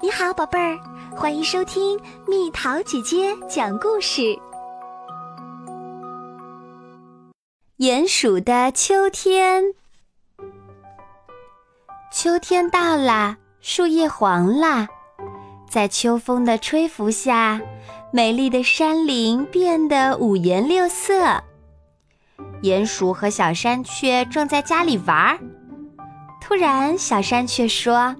[0.00, 0.78] 你好，宝贝儿，
[1.16, 4.38] 欢迎收听蜜桃姐姐讲故事。
[7.78, 9.64] 鼹鼠的秋天，
[12.12, 14.86] 秋天到了，树叶黄了，
[15.68, 17.60] 在秋风的吹拂下，
[18.12, 21.42] 美丽的山林变得五颜六色。
[22.62, 25.38] 鼹鼠和小山雀正在家里玩儿，
[26.40, 28.14] 突然，小山雀说。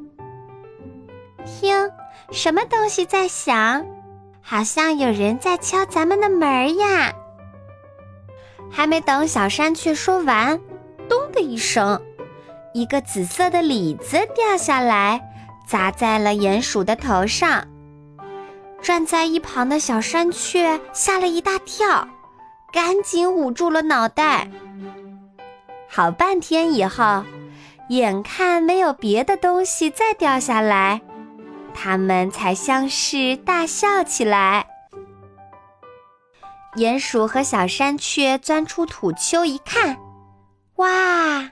[1.49, 1.91] 听，
[2.31, 3.85] 什么东西在响？
[4.43, 7.13] 好像有人在敲咱们的门呀！
[8.71, 10.61] 还没等小山雀说完，
[11.09, 12.01] 咚的一声，
[12.75, 15.21] 一个紫色的李子掉下来，
[15.67, 17.67] 砸在了鼹鼠的头上。
[18.81, 22.07] 站在一旁的小山雀吓了一大跳，
[22.73, 24.49] 赶紧捂住了脑袋。
[25.89, 27.25] 好半天以后，
[27.89, 31.01] 眼看没有别的东西再掉下来。
[31.81, 34.67] 他们才相视大笑起来。
[36.75, 39.97] 鼹鼠和小山雀钻出土丘一看，
[40.77, 41.49] 哇，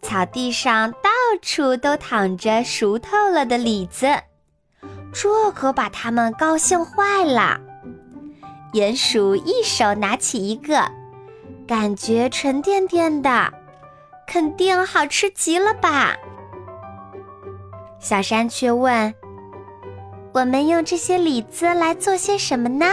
[0.00, 1.10] 草地上到
[1.42, 4.08] 处都躺着熟透了的李子，
[5.12, 7.60] 这可把他们高兴坏了。
[8.72, 10.90] 鼹鼠一手拿起一个，
[11.66, 13.52] 感觉沉甸甸的，
[14.26, 16.16] 肯定好吃极了吧？
[18.00, 19.14] 小山雀问。
[20.38, 22.86] 我们用这些李子来做些什么呢？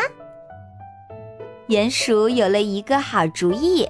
[1.68, 3.88] 鼹鼠有了一个好主意，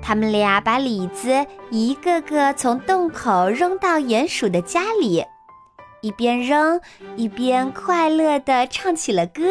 [0.00, 5.24] 他们俩把李子一个个从洞口扔到鼹鼠的家里，
[6.00, 6.80] 一边扔
[7.16, 9.42] 一边快乐地唱起了歌。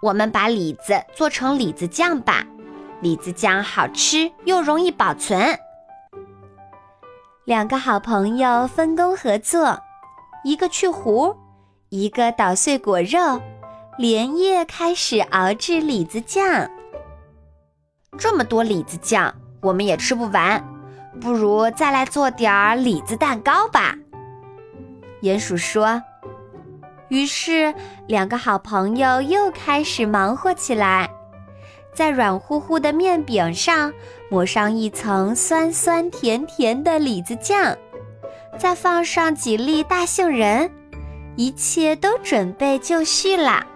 [0.00, 2.46] 我们把李子做成李子酱吧，
[3.00, 5.58] 李子酱好吃又容易保存。
[7.46, 9.76] 两个好朋友分工合作。
[10.44, 11.34] 一个去核，
[11.88, 13.40] 一个捣碎果肉，
[13.98, 16.70] 连夜开始熬制李子酱。
[18.18, 20.62] 这么多李子酱，我们也吃不完，
[21.18, 23.96] 不如再来做点儿李子蛋糕吧。
[25.22, 26.00] 鼹鼠说。
[27.08, 27.72] 于是，
[28.06, 31.08] 两个好朋友又开始忙活起来，
[31.94, 33.92] 在软乎乎的面饼上
[34.30, 37.76] 抹上一层酸酸甜甜的李子酱。
[38.58, 40.70] 再放上几粒大杏仁，
[41.36, 43.66] 一切都准备就绪啦。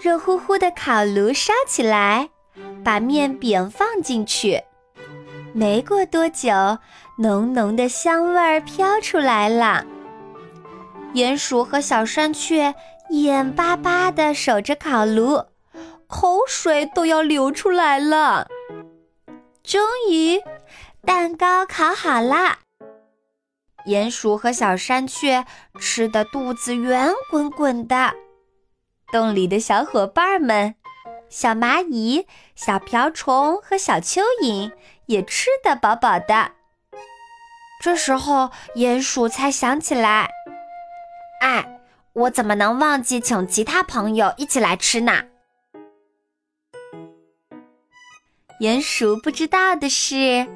[0.00, 2.28] 热乎乎的烤炉烧起来，
[2.84, 4.62] 把面饼放进去。
[5.52, 6.52] 没过多久，
[7.18, 9.84] 浓浓的香味儿飘出来了。
[11.14, 12.74] 鼹鼠和小山雀
[13.10, 15.42] 眼巴巴地守着烤炉，
[16.06, 18.46] 口水都要流出来了。
[19.62, 19.80] 终
[20.10, 20.40] 于，
[21.04, 22.58] 蛋糕烤好了。
[23.86, 25.46] 鼹鼠和小山雀
[25.78, 28.14] 吃的肚子圆滚滚的，
[29.12, 30.74] 洞里的小伙伴们，
[31.28, 32.26] 小蚂蚁、
[32.56, 34.72] 小瓢虫和小蚯蚓
[35.06, 36.50] 也吃得饱饱的。
[37.80, 40.30] 这时候，鼹鼠才想起来
[41.40, 41.78] ：“哎，
[42.12, 45.12] 我怎么能忘记请其他朋友一起来吃呢？”
[48.60, 50.48] 鼹鼠不知道的是。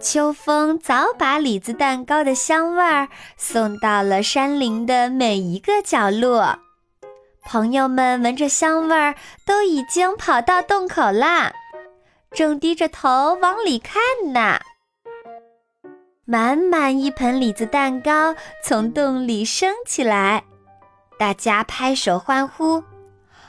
[0.00, 6.56] 秋风早把李子蛋糕的香味儿送到了山林的每一个角落，
[7.44, 11.52] 朋友们闻着香味儿，都已经跑到洞口啦，
[12.30, 14.00] 正低着头往里看
[14.32, 14.60] 呢。
[16.24, 20.44] 满满一盆李子蛋糕从洞里升起来，
[21.18, 22.84] 大家拍手欢呼。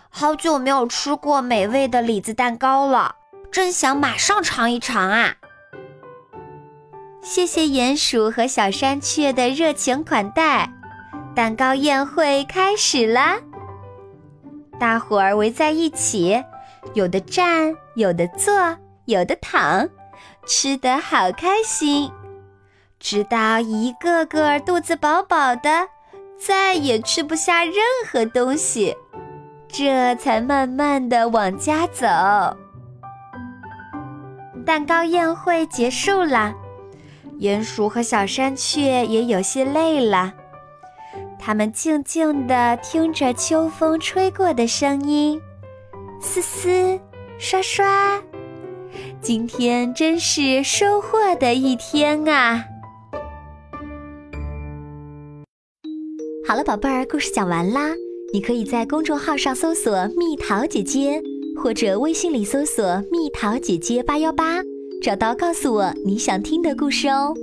[0.10, 3.16] 好久没有吃过美味的李子蛋糕了，
[3.52, 5.36] 真想马上尝一尝啊！
[7.22, 10.70] 谢谢鼹鼠和小山雀的热情款待，
[11.36, 13.38] 蛋糕宴会开始啦！
[14.80, 16.42] 大伙儿围在一起，
[16.94, 18.54] 有的站，有的坐，
[19.06, 19.88] 有的躺，
[20.46, 22.10] 吃得好开心。
[23.00, 25.88] 直到一个个肚子饱饱的，
[26.38, 27.76] 再也吃不下任
[28.10, 28.96] 何东西，
[29.68, 32.08] 这才慢慢的往家走。
[34.66, 36.54] 蛋糕宴会结束了。
[37.40, 40.34] 鼹鼠和小山雀也有些累了，
[41.40, 45.40] 它们静静地听着秋风吹过的声音，
[46.20, 47.00] 嘶嘶，
[47.38, 48.22] 刷刷。
[49.22, 52.66] 今天真是收获的一天啊！
[56.46, 57.92] 好了，宝贝儿，故事讲完啦。
[58.34, 61.22] 你可以在公众号上搜索“蜜桃姐姐”，
[61.56, 64.62] 或者微信里搜索“蜜桃姐姐八幺八”。
[65.02, 67.34] 找到，告诉我你想听的故事哦。